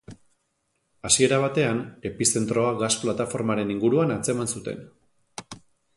[1.09, 4.85] Hasiera batean, epizentroa gas plataformaren inguruan antzeman zuten.